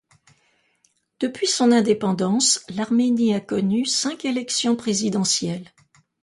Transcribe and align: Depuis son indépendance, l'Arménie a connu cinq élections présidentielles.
Depuis 1.19 1.45
son 1.45 1.71
indépendance, 1.71 2.61
l'Arménie 2.69 3.35
a 3.35 3.39
connu 3.39 3.85
cinq 3.85 4.25
élections 4.25 4.75
présidentielles. 4.75 5.71